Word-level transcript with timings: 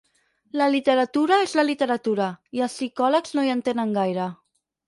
La 0.59 0.67
literatura 0.75 1.37
és 1.47 1.53
la 1.59 1.67
literatura 1.69 2.31
i 2.59 2.65
els 2.69 2.79
psicòlegs 2.81 3.37
no 3.39 3.45
hi 3.49 3.55
entenen 3.59 3.97
gaire. 4.03 4.27